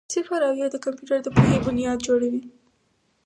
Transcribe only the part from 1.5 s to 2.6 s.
بنیاد جوړوي.